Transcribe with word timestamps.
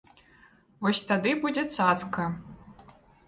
Вось 0.85 1.01
тады 1.09 1.33
будзе 1.45 1.63
цацка. 1.75 2.25